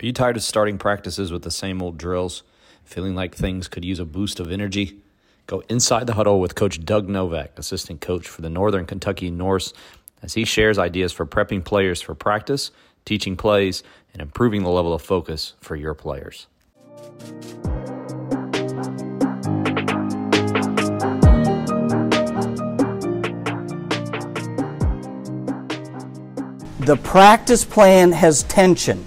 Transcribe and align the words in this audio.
Are 0.00 0.06
you 0.06 0.12
tired 0.12 0.36
of 0.36 0.44
starting 0.44 0.78
practices 0.78 1.32
with 1.32 1.42
the 1.42 1.50
same 1.50 1.82
old 1.82 1.98
drills? 1.98 2.44
Feeling 2.84 3.16
like 3.16 3.34
things 3.34 3.66
could 3.66 3.84
use 3.84 3.98
a 3.98 4.04
boost 4.04 4.38
of 4.38 4.52
energy? 4.52 5.00
Go 5.48 5.64
inside 5.68 6.06
the 6.06 6.14
huddle 6.14 6.38
with 6.38 6.54
Coach 6.54 6.84
Doug 6.84 7.08
Novak, 7.08 7.58
assistant 7.58 8.00
coach 8.00 8.28
for 8.28 8.40
the 8.40 8.48
Northern 8.48 8.86
Kentucky 8.86 9.28
Norse, 9.28 9.72
as 10.22 10.34
he 10.34 10.44
shares 10.44 10.78
ideas 10.78 11.10
for 11.10 11.26
prepping 11.26 11.64
players 11.64 12.00
for 12.00 12.14
practice, 12.14 12.70
teaching 13.04 13.36
plays, 13.36 13.82
and 14.12 14.22
improving 14.22 14.62
the 14.62 14.70
level 14.70 14.94
of 14.94 15.02
focus 15.02 15.54
for 15.60 15.74
your 15.74 15.94
players. 15.94 16.46
The 26.86 26.96
practice 27.02 27.64
plan 27.64 28.12
has 28.12 28.44
tension. 28.44 29.04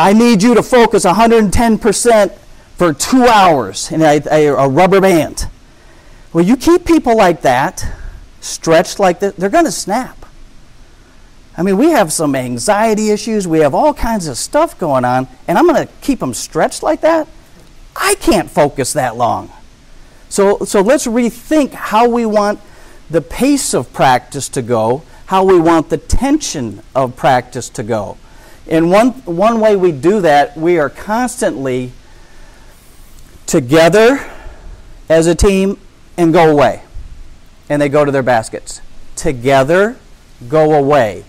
I 0.00 0.14
need 0.14 0.42
you 0.42 0.54
to 0.54 0.62
focus 0.62 1.04
110% 1.04 2.32
for 2.76 2.94
two 2.94 3.26
hours 3.26 3.92
in 3.92 4.00
a, 4.00 4.22
a, 4.30 4.46
a 4.46 4.66
rubber 4.66 4.98
band. 4.98 5.46
Well, 6.32 6.42
you 6.42 6.56
keep 6.56 6.86
people 6.86 7.14
like 7.14 7.42
that, 7.42 7.86
stretched 8.40 8.98
like 8.98 9.20
that, 9.20 9.36
they're 9.36 9.50
going 9.50 9.66
to 9.66 9.72
snap. 9.72 10.24
I 11.54 11.62
mean, 11.62 11.76
we 11.76 11.90
have 11.90 12.14
some 12.14 12.34
anxiety 12.34 13.10
issues, 13.10 13.46
we 13.46 13.58
have 13.58 13.74
all 13.74 13.92
kinds 13.92 14.26
of 14.26 14.38
stuff 14.38 14.78
going 14.78 15.04
on, 15.04 15.28
and 15.46 15.58
I'm 15.58 15.66
going 15.66 15.86
to 15.86 15.92
keep 16.00 16.20
them 16.20 16.32
stretched 16.32 16.82
like 16.82 17.02
that? 17.02 17.28
I 17.94 18.14
can't 18.14 18.50
focus 18.50 18.94
that 18.94 19.16
long. 19.16 19.50
So, 20.30 20.60
so 20.60 20.80
let's 20.80 21.06
rethink 21.06 21.72
how 21.72 22.08
we 22.08 22.24
want 22.24 22.58
the 23.10 23.20
pace 23.20 23.74
of 23.74 23.92
practice 23.92 24.48
to 24.50 24.62
go, 24.62 25.02
how 25.26 25.44
we 25.44 25.60
want 25.60 25.90
the 25.90 25.98
tension 25.98 26.80
of 26.94 27.16
practice 27.16 27.68
to 27.70 27.82
go. 27.82 28.16
And 28.70 28.90
one, 28.90 29.10
one 29.24 29.60
way 29.60 29.74
we 29.74 29.90
do 29.90 30.20
that, 30.20 30.56
we 30.56 30.78
are 30.78 30.88
constantly 30.88 31.92
together 33.46 34.24
as 35.08 35.26
a 35.26 35.34
team 35.34 35.76
and 36.16 36.32
go 36.32 36.48
away. 36.48 36.82
And 37.68 37.82
they 37.82 37.88
go 37.88 38.04
to 38.04 38.12
their 38.12 38.22
baskets. 38.22 38.80
Together, 39.16 39.96
go 40.48 40.72
away. 40.74 41.24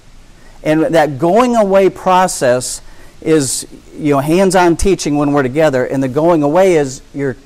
And 0.64 0.84
that 0.84 1.18
going 1.18 1.56
away 1.56 1.90
process 1.90 2.82
is 3.22 3.68
you 3.96 4.14
know 4.14 4.20
hands-on 4.20 4.76
teaching 4.76 5.16
when 5.18 5.32
we're 5.32 5.44
together 5.44 5.86
and 5.86 6.02
the 6.02 6.08
going 6.08 6.42
away 6.42 6.76
is 6.76 7.02
you're 7.14 7.38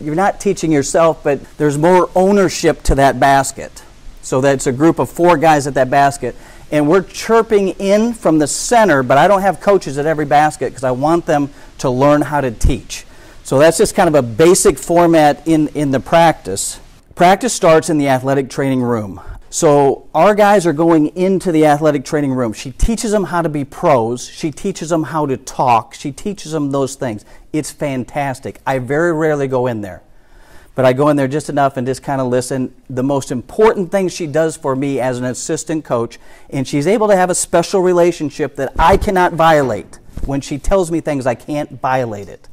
you're 0.00 0.14
not 0.14 0.38
teaching 0.38 0.70
yourself 0.70 1.22
but 1.24 1.40
there's 1.56 1.78
more 1.78 2.10
ownership 2.14 2.82
to 2.82 2.94
that 2.94 3.18
basket 3.18 3.82
so 4.20 4.40
that's 4.40 4.66
a 4.66 4.72
group 4.72 4.98
of 4.98 5.08
four 5.08 5.38
guys 5.38 5.66
at 5.66 5.74
that 5.74 5.88
basket 5.88 6.36
and 6.70 6.88
we're 6.88 7.02
chirping 7.02 7.68
in 7.68 8.12
from 8.12 8.38
the 8.38 8.46
center, 8.46 9.02
but 9.02 9.18
I 9.18 9.28
don't 9.28 9.42
have 9.42 9.60
coaches 9.60 9.98
at 9.98 10.06
every 10.06 10.24
basket 10.24 10.70
because 10.70 10.84
I 10.84 10.90
want 10.90 11.26
them 11.26 11.50
to 11.78 11.90
learn 11.90 12.22
how 12.22 12.40
to 12.40 12.50
teach. 12.50 13.04
So 13.42 13.58
that's 13.58 13.78
just 13.78 13.94
kind 13.94 14.08
of 14.08 14.14
a 14.14 14.22
basic 14.22 14.78
format 14.78 15.46
in, 15.46 15.68
in 15.68 15.90
the 15.90 16.00
practice. 16.00 16.80
Practice 17.14 17.52
starts 17.52 17.90
in 17.90 17.98
the 17.98 18.08
athletic 18.08 18.48
training 18.48 18.82
room. 18.82 19.20
So 19.50 20.08
our 20.14 20.34
guys 20.34 20.66
are 20.66 20.72
going 20.72 21.08
into 21.16 21.52
the 21.52 21.66
athletic 21.66 22.04
training 22.04 22.32
room. 22.32 22.52
She 22.52 22.72
teaches 22.72 23.12
them 23.12 23.24
how 23.24 23.42
to 23.42 23.48
be 23.48 23.64
pros. 23.64 24.28
She 24.28 24.50
teaches 24.50 24.88
them 24.88 25.04
how 25.04 25.26
to 25.26 25.36
talk. 25.36 25.94
She 25.94 26.10
teaches 26.10 26.50
them 26.50 26.72
those 26.72 26.96
things. 26.96 27.24
It's 27.52 27.70
fantastic. 27.70 28.60
I 28.66 28.78
very 28.78 29.12
rarely 29.12 29.46
go 29.46 29.68
in 29.68 29.80
there 29.80 30.02
but 30.74 30.84
I 30.84 30.92
go 30.92 31.08
in 31.08 31.16
there 31.16 31.28
just 31.28 31.48
enough 31.48 31.76
and 31.76 31.86
just 31.86 32.02
kind 32.02 32.20
of 32.20 32.26
listen. 32.26 32.74
The 32.90 33.02
most 33.02 33.30
important 33.30 33.92
thing 33.92 34.08
she 34.08 34.26
does 34.26 34.56
for 34.56 34.74
me 34.74 35.00
as 35.00 35.18
an 35.18 35.24
assistant 35.24 35.84
coach, 35.84 36.18
and 36.50 36.66
she's 36.66 36.86
able 36.86 37.08
to 37.08 37.16
have 37.16 37.30
a 37.30 37.34
special 37.34 37.80
relationship 37.80 38.56
that 38.56 38.72
I 38.78 38.96
cannot 38.96 39.34
violate. 39.34 39.98
When 40.26 40.40
she 40.40 40.58
tells 40.58 40.90
me 40.90 41.00
things, 41.00 41.26
I 41.26 41.34
can't 41.34 41.80
violate 41.80 42.28
it. 42.28 42.48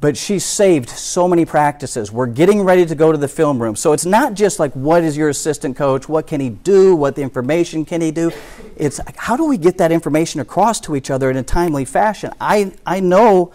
But 0.00 0.16
she's 0.16 0.44
saved 0.44 0.88
so 0.88 1.28
many 1.28 1.44
practices. 1.44 2.10
We're 2.10 2.26
getting 2.26 2.62
ready 2.62 2.86
to 2.86 2.94
go 2.94 3.12
to 3.12 3.18
the 3.18 3.28
film 3.28 3.60
room. 3.60 3.76
So 3.76 3.92
it's 3.92 4.06
not 4.06 4.32
just 4.32 4.58
like, 4.58 4.72
what 4.72 5.04
is 5.04 5.14
your 5.14 5.28
assistant 5.28 5.76
coach? 5.76 6.08
What 6.08 6.26
can 6.26 6.40
he 6.40 6.48
do? 6.48 6.96
What 6.96 7.16
the 7.16 7.22
information 7.22 7.84
can 7.84 8.00
he 8.00 8.10
do? 8.10 8.32
It's 8.76 8.98
how 9.16 9.36
do 9.36 9.44
we 9.44 9.58
get 9.58 9.76
that 9.76 9.92
information 9.92 10.40
across 10.40 10.80
to 10.80 10.96
each 10.96 11.10
other 11.10 11.30
in 11.30 11.36
a 11.36 11.42
timely 11.42 11.84
fashion? 11.84 12.32
I, 12.40 12.72
I 12.86 13.00
know 13.00 13.52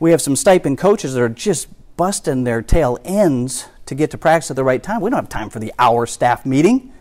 we 0.00 0.12
have 0.12 0.22
some 0.22 0.34
stipend 0.34 0.78
coaches 0.78 1.12
that 1.12 1.20
are 1.20 1.28
just 1.28 1.68
busting 1.96 2.44
their 2.44 2.62
tail 2.62 2.98
ends 3.04 3.66
to 3.86 3.94
get 3.94 4.10
to 4.10 4.18
practice 4.18 4.50
at 4.50 4.56
the 4.56 4.64
right 4.64 4.82
time. 4.82 5.00
We 5.00 5.10
don't 5.10 5.18
have 5.18 5.28
time 5.28 5.50
for 5.50 5.58
the 5.58 5.72
hour 5.78 6.06
staff 6.06 6.46
meeting. 6.46 6.92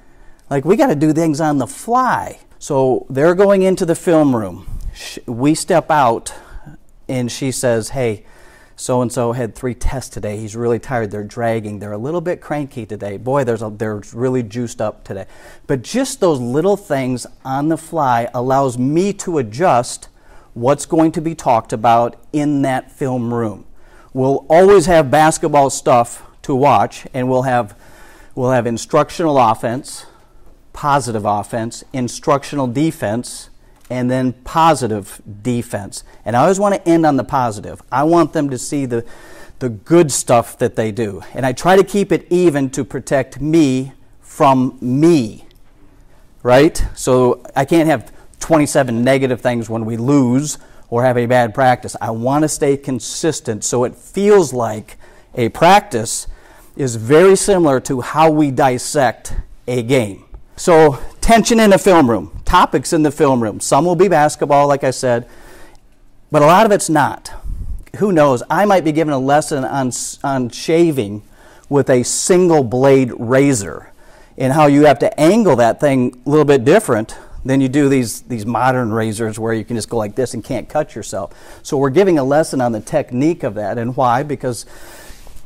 Like, 0.49 0.65
we 0.65 0.75
got 0.75 0.87
to 0.87 0.95
do 0.95 1.13
things 1.13 1.39
on 1.39 1.57
the 1.57 1.67
fly. 1.67 2.39
So 2.59 3.05
they're 3.09 3.35
going 3.35 3.63
into 3.63 3.85
the 3.85 3.95
film 3.95 4.35
room. 4.35 4.67
We 5.25 5.55
step 5.55 5.89
out, 5.89 6.33
and 7.07 7.31
she 7.31 7.51
says, 7.51 7.89
Hey, 7.89 8.25
so 8.75 9.01
and 9.01 9.11
so 9.11 9.31
had 9.31 9.55
three 9.55 9.73
tests 9.73 10.09
today. 10.09 10.37
He's 10.37 10.55
really 10.55 10.79
tired. 10.79 11.11
They're 11.11 11.23
dragging. 11.23 11.79
They're 11.79 11.91
a 11.91 11.97
little 11.97 12.19
bit 12.21 12.41
cranky 12.41 12.85
today. 12.85 13.17
Boy, 13.17 13.43
there's 13.43 13.61
a, 13.61 13.69
they're 13.69 14.01
really 14.13 14.43
juiced 14.43 14.81
up 14.81 15.03
today. 15.03 15.25
But 15.67 15.83
just 15.83 16.19
those 16.19 16.39
little 16.39 16.77
things 16.77 17.27
on 17.45 17.69
the 17.69 17.77
fly 17.77 18.27
allows 18.33 18.77
me 18.77 19.13
to 19.13 19.37
adjust 19.37 20.09
what's 20.53 20.85
going 20.85 21.11
to 21.13 21.21
be 21.21 21.35
talked 21.35 21.71
about 21.71 22.21
in 22.33 22.63
that 22.63 22.91
film 22.91 23.33
room 23.33 23.65
we'll 24.13 24.45
always 24.49 24.85
have 24.85 25.11
basketball 25.11 25.69
stuff 25.69 26.23
to 26.43 26.55
watch, 26.55 27.05
and 27.13 27.29
we'll 27.29 27.43
have, 27.43 27.77
we'll 28.35 28.51
have 28.51 28.65
instructional 28.65 29.37
offense, 29.37 30.05
positive 30.73 31.25
offense, 31.25 31.83
instructional 31.93 32.67
defense, 32.67 33.49
and 33.89 34.09
then 34.09 34.33
positive 34.33 35.21
defense. 35.41 36.03
And 36.23 36.35
I 36.35 36.41
always 36.43 36.59
want 36.59 36.75
to 36.75 36.89
end 36.89 37.05
on 37.05 37.17
the 37.17 37.23
positive. 37.23 37.81
I 37.91 38.03
want 38.03 38.33
them 38.33 38.49
to 38.49 38.57
see 38.57 38.85
the, 38.85 39.05
the 39.59 39.69
good 39.69 40.11
stuff 40.11 40.57
that 40.59 40.75
they 40.75 40.91
do. 40.91 41.21
And 41.33 41.45
I 41.45 41.51
try 41.51 41.75
to 41.75 41.83
keep 41.83 42.11
it 42.11 42.25
even 42.29 42.69
to 42.71 42.85
protect 42.85 43.41
me 43.41 43.91
from 44.21 44.77
me. 44.79 45.45
Right? 46.41 46.83
So 46.95 47.43
I 47.55 47.65
can't 47.65 47.87
have 47.87 48.11
27 48.39 49.03
negative 49.03 49.41
things 49.41 49.69
when 49.69 49.85
we 49.85 49.97
lose 49.97 50.57
or 50.91 51.03
have 51.03 51.17
a 51.17 51.25
bad 51.25 51.55
practice. 51.55 51.95
I 51.99 52.11
want 52.11 52.43
to 52.43 52.49
stay 52.49 52.77
consistent 52.77 53.63
so 53.63 53.85
it 53.85 53.95
feels 53.95 54.53
like 54.53 54.97
a 55.33 55.49
practice 55.49 56.27
is 56.75 56.97
very 56.97 57.35
similar 57.35 57.79
to 57.79 58.01
how 58.01 58.29
we 58.29 58.51
dissect 58.51 59.33
a 59.67 59.81
game. 59.81 60.25
So, 60.57 60.99
tension 61.21 61.59
in 61.59 61.71
the 61.71 61.79
film 61.79 62.09
room, 62.09 62.41
topics 62.45 62.93
in 62.93 63.03
the 63.03 63.11
film 63.11 63.41
room. 63.41 63.59
Some 63.59 63.85
will 63.85 63.95
be 63.95 64.09
basketball, 64.09 64.67
like 64.67 64.83
I 64.83 64.91
said, 64.91 65.27
but 66.29 66.41
a 66.41 66.45
lot 66.45 66.65
of 66.65 66.71
it's 66.71 66.89
not. 66.89 67.31
Who 67.97 68.11
knows? 68.11 68.43
I 68.49 68.65
might 68.65 68.83
be 68.83 68.91
given 68.91 69.13
a 69.13 69.19
lesson 69.19 69.63
on, 69.63 69.91
on 70.23 70.49
shaving 70.49 71.23
with 71.69 71.89
a 71.89 72.03
single 72.03 72.63
blade 72.63 73.11
razor 73.17 73.91
and 74.37 74.53
how 74.53 74.67
you 74.67 74.85
have 74.85 74.99
to 74.99 75.19
angle 75.19 75.55
that 75.57 75.79
thing 75.79 76.21
a 76.25 76.29
little 76.29 76.45
bit 76.45 76.65
different 76.65 77.17
then 77.43 77.61
you 77.61 77.69
do 77.69 77.89
these, 77.89 78.21
these 78.21 78.45
modern 78.45 78.91
razors 78.91 79.39
where 79.39 79.53
you 79.53 79.65
can 79.65 79.75
just 79.75 79.89
go 79.89 79.97
like 79.97 80.15
this 80.15 80.33
and 80.33 80.43
can't 80.43 80.69
cut 80.69 80.95
yourself. 80.95 81.33
So 81.63 81.77
we're 81.77 81.89
giving 81.89 82.19
a 82.19 82.23
lesson 82.23 82.61
on 82.61 82.71
the 82.71 82.79
technique 82.79 83.43
of 83.43 83.55
that. 83.55 83.77
And 83.77 83.95
why? 83.95 84.23
Because 84.23 84.65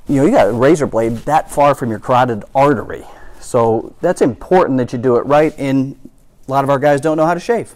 you 0.08 0.16
know, 0.18 0.26
you 0.26 0.32
got 0.32 0.48
a 0.48 0.52
razor 0.52 0.88
blade 0.88 1.14
that 1.20 1.50
far 1.50 1.74
from 1.74 1.90
your 1.90 2.00
carotid 2.00 2.44
artery. 2.54 3.06
So 3.40 3.96
that's 4.02 4.22
important 4.22 4.78
that 4.78 4.92
you 4.92 5.00
do 5.00 5.16
it 5.16 5.26
right. 5.26 5.58
And 5.58 5.98
a 6.48 6.52
lot 6.52 6.64
of 6.64 6.70
our 6.70 6.80
guys 6.80 7.02
don't 7.02 7.18
know 7.18 7.26
how 7.26 7.34
to 7.34 7.40
shave. 7.40 7.76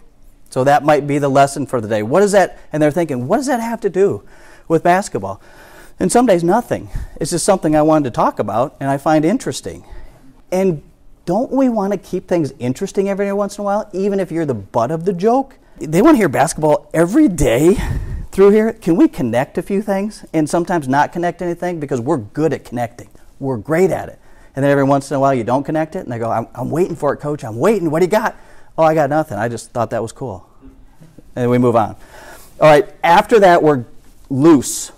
So 0.50 0.64
that 0.64 0.84
might 0.84 1.08
be 1.08 1.20
the 1.20 1.30
lesson 1.30 1.66
for 1.66 1.80
the 1.80 1.88
day. 1.88 2.04
What 2.04 2.24
is 2.24 2.32
that? 2.32 2.58
And 2.74 2.82
they're 2.82 2.92
thinking, 2.92 3.28
what 3.28 3.38
does 3.38 3.48
that 3.48 3.60
have 3.60 3.82
to 3.82 3.90
do 3.90 4.24
with 4.68 4.84
basketball? 4.84 5.42
And 6.00 6.12
some 6.12 6.26
days, 6.26 6.44
nothing. 6.44 6.90
It's 7.20 7.32
just 7.32 7.46
something 7.46 7.76
I 7.76 7.82
wanted 7.82 8.06
to 8.06 8.12
talk 8.12 8.40
about 8.40 8.76
and 8.80 8.90
I 8.90 8.98
find 8.98 9.26
interesting. 9.26 9.86
And 10.52 10.82
don't 11.30 11.52
we 11.52 11.70
want 11.70 11.94
to 11.94 12.00
keep 12.00 12.28
things 12.28 12.54
interesting 12.58 13.08
every 13.08 13.32
once 13.32 13.60
in 13.60 13.62
a 13.62 13.64
while, 13.64 13.88
even 13.94 14.20
if 14.20 14.32
you're 14.32 14.48
the 14.48 14.56
butt 14.56 14.90
of 14.90 15.06
the 15.06 15.14
joke? 15.14 15.60
They 15.78 16.02
want 16.02 16.16
to 16.16 16.18
hear 16.18 16.28
basketball 16.28 16.90
every 16.92 17.28
day 17.28 17.78
through 18.32 18.50
here. 18.50 18.74
Can 18.74 18.96
we 18.96 19.08
connect 19.08 19.60
a 19.60 19.62
few 19.62 19.84
things 19.84 20.26
and 20.34 20.50
sometimes 20.50 20.88
not 20.88 21.14
connect 21.14 21.44
anything 21.44 21.80
because 21.80 22.02
we're 22.02 22.18
good 22.18 22.52
at 22.52 22.66
connecting? 22.66 23.10
We're 23.40 23.58
great 23.58 23.92
at 23.92 24.10
it. 24.10 24.20
And 24.56 24.64
then 24.66 24.72
every 24.72 24.86
once 24.86 25.12
in 25.12 25.18
a 25.18 25.20
while 25.20 25.36
you 25.36 25.44
don't 25.44 25.64
connect 25.64 25.96
it 25.96 26.00
and 26.00 26.12
they 26.12 26.18
go, 26.18 26.32
I'm, 26.32 26.48
I'm 26.56 26.72
waiting 26.72 26.96
for 26.96 27.14
it, 27.14 27.18
coach. 27.18 27.44
I'm 27.44 27.60
waiting. 27.60 27.92
What 27.92 28.00
do 28.00 28.06
you 28.06 28.12
got? 28.12 28.36
Oh, 28.76 28.82
I 28.82 28.96
got 28.96 29.12
nothing. 29.12 29.38
I 29.38 29.50
just 29.50 29.70
thought 29.70 29.92
that 29.92 30.02
was 30.02 30.12
cool. 30.12 30.50
And 31.36 31.52
we 31.52 31.60
move 31.60 31.76
on. 31.76 31.96
All 32.60 32.72
right, 32.72 32.92
after 33.04 33.40
that, 33.42 33.62
we're 33.62 33.86
loose. 34.32 34.92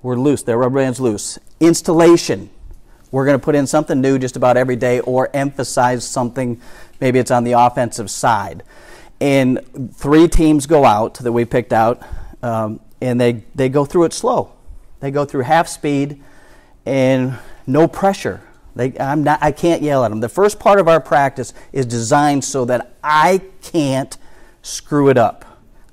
We're 0.00 0.14
loose. 0.14 0.44
Their 0.44 0.58
rubber 0.58 0.76
band's 0.76 1.00
loose. 1.00 1.40
Installation. 1.58 2.50
We're 3.12 3.26
going 3.26 3.38
to 3.38 3.44
put 3.44 3.54
in 3.54 3.68
something 3.68 4.00
new 4.00 4.18
just 4.18 4.36
about 4.36 4.56
every 4.56 4.74
day 4.74 4.98
or 5.00 5.30
emphasize 5.32 6.04
something. 6.04 6.60
Maybe 7.00 7.20
it's 7.20 7.30
on 7.30 7.44
the 7.44 7.52
offensive 7.52 8.10
side. 8.10 8.64
And 9.20 9.60
three 9.94 10.26
teams 10.26 10.66
go 10.66 10.84
out 10.84 11.14
that 11.14 11.30
we 11.30 11.44
picked 11.44 11.72
out, 11.72 12.02
um, 12.42 12.80
and 13.00 13.20
they, 13.20 13.44
they 13.54 13.68
go 13.68 13.84
through 13.84 14.04
it 14.04 14.12
slow. 14.12 14.52
They 14.98 15.10
go 15.10 15.24
through 15.24 15.42
half 15.42 15.68
speed 15.68 16.20
and 16.86 17.38
no 17.66 17.86
pressure. 17.86 18.40
They, 18.74 18.98
I'm 18.98 19.22
not, 19.22 19.40
I 19.42 19.52
can't 19.52 19.82
yell 19.82 20.04
at 20.04 20.08
them. 20.08 20.20
The 20.20 20.28
first 20.28 20.58
part 20.58 20.80
of 20.80 20.88
our 20.88 21.00
practice 21.00 21.52
is 21.72 21.86
designed 21.86 22.44
so 22.44 22.64
that 22.64 22.94
I 23.04 23.42
can't 23.60 24.16
screw 24.62 25.08
it 25.08 25.18
up. 25.18 25.44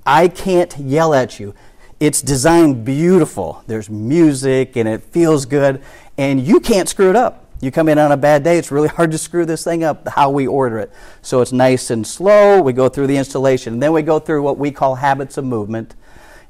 I 0.06 0.28
can't 0.28 0.76
yell 0.78 1.12
at 1.12 1.38
you. 1.38 1.54
It's 2.00 2.22
designed 2.22 2.84
beautiful. 2.84 3.62
There's 3.66 3.90
music 3.90 4.74
and 4.76 4.88
it 4.88 5.02
feels 5.02 5.44
good, 5.44 5.82
and 6.20 6.46
you 6.46 6.60
can't 6.60 6.86
screw 6.86 7.08
it 7.08 7.16
up. 7.16 7.46
You 7.62 7.70
come 7.70 7.88
in 7.88 7.98
on 7.98 8.12
a 8.12 8.16
bad 8.16 8.44
day, 8.44 8.58
it's 8.58 8.70
really 8.70 8.88
hard 8.88 9.10
to 9.12 9.18
screw 9.18 9.46
this 9.46 9.64
thing 9.64 9.82
up 9.82 10.06
how 10.06 10.28
we 10.28 10.46
order 10.46 10.78
it. 10.78 10.92
So 11.22 11.40
it's 11.40 11.50
nice 11.50 11.90
and 11.90 12.06
slow. 12.06 12.60
We 12.60 12.74
go 12.74 12.90
through 12.90 13.06
the 13.06 13.16
installation. 13.16 13.74
And 13.74 13.82
then 13.82 13.92
we 13.94 14.02
go 14.02 14.18
through 14.18 14.42
what 14.42 14.58
we 14.58 14.70
call 14.70 14.96
habits 14.96 15.38
of 15.38 15.46
movement. 15.46 15.94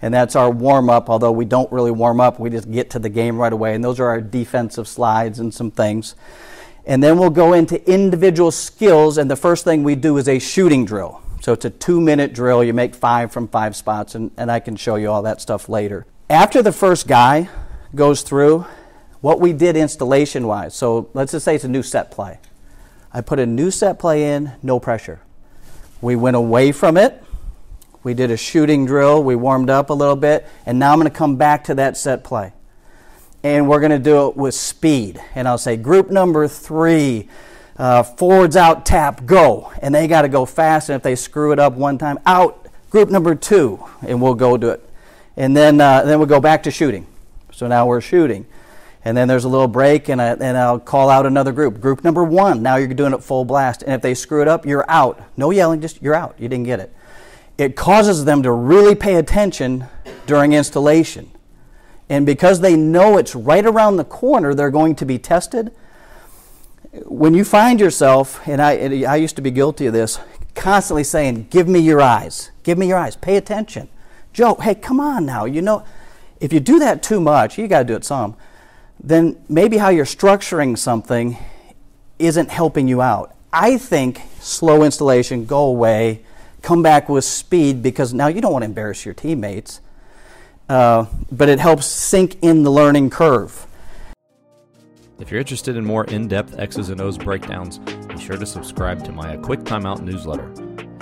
And 0.02 0.12
that's 0.12 0.34
our 0.34 0.50
warm 0.50 0.90
up, 0.90 1.08
although 1.08 1.30
we 1.30 1.44
don't 1.44 1.70
really 1.70 1.92
warm 1.92 2.20
up. 2.20 2.40
We 2.40 2.50
just 2.50 2.68
get 2.68 2.90
to 2.90 2.98
the 2.98 3.08
game 3.08 3.38
right 3.38 3.52
away. 3.52 3.76
And 3.76 3.84
those 3.84 4.00
are 4.00 4.06
our 4.06 4.20
defensive 4.20 4.88
slides 4.88 5.38
and 5.38 5.54
some 5.54 5.70
things. 5.70 6.16
And 6.84 7.00
then 7.00 7.16
we'll 7.16 7.30
go 7.30 7.52
into 7.52 7.88
individual 7.88 8.50
skills. 8.50 9.18
And 9.18 9.30
the 9.30 9.36
first 9.36 9.62
thing 9.62 9.84
we 9.84 9.94
do 9.94 10.16
is 10.16 10.28
a 10.28 10.40
shooting 10.40 10.84
drill. 10.84 11.22
So 11.42 11.52
it's 11.52 11.64
a 11.64 11.70
two 11.70 12.00
minute 12.00 12.32
drill. 12.32 12.64
You 12.64 12.74
make 12.74 12.96
five 12.96 13.30
from 13.30 13.46
five 13.46 13.76
spots. 13.76 14.16
And, 14.16 14.32
and 14.36 14.50
I 14.50 14.58
can 14.58 14.74
show 14.74 14.96
you 14.96 15.10
all 15.10 15.22
that 15.22 15.40
stuff 15.40 15.68
later. 15.68 16.06
After 16.28 16.60
the 16.60 16.72
first 16.72 17.06
guy 17.06 17.48
goes 17.94 18.22
through, 18.22 18.66
what 19.20 19.40
we 19.40 19.52
did 19.52 19.76
installation 19.76 20.46
wise. 20.46 20.74
So 20.74 21.10
let's 21.14 21.32
just 21.32 21.44
say 21.44 21.54
it's 21.54 21.64
a 21.64 21.68
new 21.68 21.82
set 21.82 22.10
play. 22.10 22.38
I 23.12 23.20
put 23.20 23.38
a 23.38 23.46
new 23.46 23.70
set 23.70 23.98
play 23.98 24.34
in, 24.34 24.52
no 24.62 24.78
pressure. 24.78 25.20
We 26.00 26.16
went 26.16 26.36
away 26.36 26.72
from 26.72 26.96
it. 26.96 27.22
We 28.02 28.14
did 28.14 28.30
a 28.30 28.36
shooting 28.36 28.86
drill. 28.86 29.22
We 29.22 29.36
warmed 29.36 29.68
up 29.68 29.90
a 29.90 29.92
little 29.92 30.16
bit. 30.16 30.46
And 30.64 30.78
now 30.78 30.92
I'm 30.92 30.98
going 30.98 31.10
to 31.10 31.16
come 31.16 31.36
back 31.36 31.64
to 31.64 31.74
that 31.74 31.96
set 31.96 32.24
play. 32.24 32.52
And 33.42 33.68
we're 33.68 33.80
going 33.80 33.90
to 33.90 33.98
do 33.98 34.28
it 34.28 34.36
with 34.36 34.54
speed. 34.54 35.20
And 35.34 35.46
I'll 35.46 35.58
say, 35.58 35.76
group 35.76 36.10
number 36.10 36.48
three, 36.48 37.28
uh, 37.76 38.02
forwards 38.02 38.56
out, 38.56 38.86
tap, 38.86 39.26
go. 39.26 39.72
And 39.82 39.94
they 39.94 40.08
got 40.08 40.22
to 40.22 40.28
go 40.28 40.46
fast. 40.46 40.88
And 40.88 40.96
if 40.96 41.02
they 41.02 41.14
screw 41.14 41.52
it 41.52 41.58
up 41.58 41.74
one 41.74 41.98
time, 41.98 42.18
out. 42.24 42.68
Group 42.88 43.10
number 43.10 43.34
two. 43.34 43.84
And 44.06 44.22
we'll 44.22 44.34
go 44.34 44.56
do 44.56 44.70
it. 44.70 44.88
And 45.36 45.54
then, 45.54 45.80
uh, 45.80 46.04
then 46.04 46.18
we'll 46.18 46.28
go 46.28 46.40
back 46.40 46.62
to 46.62 46.70
shooting. 46.70 47.06
So 47.52 47.66
now 47.66 47.86
we're 47.86 48.00
shooting 48.00 48.46
and 49.04 49.16
then 49.16 49.28
there's 49.28 49.44
a 49.44 49.48
little 49.48 49.68
break, 49.68 50.08
and, 50.10 50.20
I, 50.20 50.32
and 50.32 50.56
I'll 50.58 50.78
call 50.78 51.08
out 51.08 51.24
another 51.24 51.52
group. 51.52 51.80
Group 51.80 52.04
number 52.04 52.22
one, 52.22 52.62
now 52.62 52.76
you're 52.76 52.88
doing 52.88 53.14
it 53.14 53.22
full 53.22 53.46
blast. 53.46 53.82
And 53.82 53.94
if 53.94 54.02
they 54.02 54.14
screw 54.14 54.42
it 54.42 54.48
up, 54.48 54.66
you're 54.66 54.84
out. 54.90 55.22
No 55.38 55.50
yelling, 55.50 55.80
just 55.80 56.02
you're 56.02 56.14
out. 56.14 56.34
You 56.38 56.48
didn't 56.48 56.66
get 56.66 56.80
it. 56.80 56.94
It 57.56 57.76
causes 57.76 58.26
them 58.26 58.42
to 58.42 58.52
really 58.52 58.94
pay 58.94 59.16
attention 59.16 59.86
during 60.26 60.52
installation. 60.52 61.30
And 62.10 62.26
because 62.26 62.60
they 62.60 62.76
know 62.76 63.16
it's 63.16 63.34
right 63.34 63.64
around 63.64 63.96
the 63.96 64.04
corner, 64.04 64.54
they're 64.54 64.70
going 64.70 64.94
to 64.96 65.06
be 65.06 65.18
tested. 65.18 65.72
When 67.06 67.32
you 67.32 67.44
find 67.44 67.80
yourself, 67.80 68.46
and 68.46 68.60
I, 68.60 69.04
I 69.04 69.16
used 69.16 69.36
to 69.36 69.42
be 69.42 69.50
guilty 69.50 69.86
of 69.86 69.94
this, 69.94 70.18
constantly 70.54 71.04
saying, 71.04 71.46
Give 71.48 71.68
me 71.68 71.78
your 71.78 72.02
eyes. 72.02 72.50
Give 72.64 72.76
me 72.76 72.88
your 72.88 72.98
eyes. 72.98 73.16
Pay 73.16 73.36
attention. 73.36 73.88
Joe, 74.32 74.56
hey, 74.56 74.74
come 74.74 75.00
on 75.00 75.24
now. 75.24 75.46
You 75.46 75.62
know, 75.62 75.84
if 76.38 76.52
you 76.52 76.60
do 76.60 76.78
that 76.80 77.02
too 77.02 77.20
much, 77.20 77.56
you 77.56 77.66
got 77.66 77.80
to 77.80 77.84
do 77.84 77.94
it 77.94 78.04
some 78.04 78.36
then 79.02 79.42
maybe 79.48 79.78
how 79.78 79.88
you're 79.88 80.04
structuring 80.04 80.76
something 80.76 81.36
isn't 82.18 82.50
helping 82.50 82.86
you 82.86 83.00
out. 83.00 83.34
I 83.52 83.78
think 83.78 84.20
slow 84.40 84.84
installation, 84.84 85.46
go 85.46 85.64
away, 85.64 86.22
come 86.62 86.82
back 86.82 87.08
with 87.08 87.24
speed 87.24 87.82
because 87.82 88.12
now 88.12 88.28
you 88.28 88.40
don't 88.40 88.52
want 88.52 88.62
to 88.62 88.66
embarrass 88.66 89.04
your 89.04 89.14
teammates, 89.14 89.80
uh, 90.68 91.06
but 91.32 91.48
it 91.48 91.58
helps 91.58 91.86
sink 91.86 92.36
in 92.42 92.62
the 92.62 92.70
learning 92.70 93.10
curve. 93.10 93.66
If 95.18 95.30
you're 95.30 95.40
interested 95.40 95.76
in 95.76 95.84
more 95.84 96.04
in 96.04 96.28
depth 96.28 96.58
X's 96.58 96.88
and 96.88 97.00
O's 97.00 97.18
breakdowns, 97.18 97.78
be 97.78 98.18
sure 98.18 98.36
to 98.36 98.46
subscribe 98.46 99.04
to 99.04 99.12
my 99.12 99.36
Quick 99.38 99.60
Timeout 99.60 100.00
newsletter. 100.00 100.50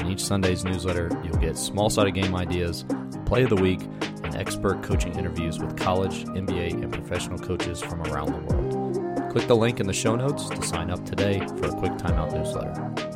In 0.00 0.10
each 0.10 0.24
Sunday's 0.24 0.64
newsletter, 0.64 1.10
you'll 1.24 1.36
get 1.36 1.56
small 1.56 1.90
sided 1.90 2.14
game 2.14 2.34
ideas, 2.34 2.84
play 3.26 3.44
of 3.44 3.50
the 3.50 3.56
week, 3.56 3.80
expert 4.24 4.82
coaching 4.82 5.16
interviews 5.18 5.58
with 5.58 5.76
college, 5.76 6.24
NBA, 6.24 6.82
and 6.82 6.92
professional 6.92 7.38
coaches 7.38 7.80
from 7.80 8.02
around 8.02 8.32
the 8.32 8.54
world. 8.54 9.32
Click 9.32 9.46
the 9.46 9.56
link 9.56 9.80
in 9.80 9.86
the 9.86 9.92
show 9.92 10.16
notes 10.16 10.48
to 10.48 10.62
sign 10.62 10.90
up 10.90 11.04
today 11.04 11.38
for 11.58 11.66
a 11.66 11.72
quick 11.72 11.92
timeout 11.92 12.32
newsletter. 12.32 13.07